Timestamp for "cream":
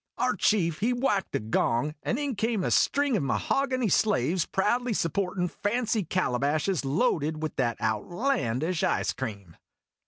9.13-9.57